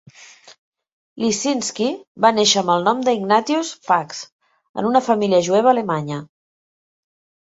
[1.23, 1.89] Lisinski
[2.25, 4.23] va néixer amb el nom de Ignatius Fuchs
[4.83, 6.19] en una família jueva alemanya.